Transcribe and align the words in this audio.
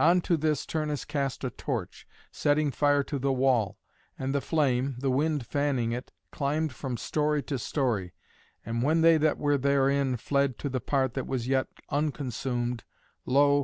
On 0.00 0.20
to 0.22 0.36
this 0.36 0.66
Turnus 0.66 1.04
cast 1.04 1.44
a 1.44 1.50
torch, 1.50 2.04
setting 2.32 2.72
fire 2.72 3.04
to 3.04 3.16
the 3.16 3.32
wall, 3.32 3.78
and 4.18 4.34
the 4.34 4.40
flame, 4.40 4.96
the 4.98 5.08
wind 5.08 5.46
fanning 5.46 5.92
it, 5.92 6.10
climbed 6.32 6.72
from 6.72 6.96
story 6.96 7.44
to 7.44 7.60
story. 7.60 8.12
And 8.66 8.82
when 8.82 9.02
they 9.02 9.18
that 9.18 9.38
were 9.38 9.56
therein 9.56 10.16
fled 10.16 10.58
to 10.58 10.68
the 10.68 10.80
part 10.80 11.14
that 11.14 11.28
was 11.28 11.46
yet 11.46 11.68
unconsumed, 11.90 12.82
lo! 13.24 13.56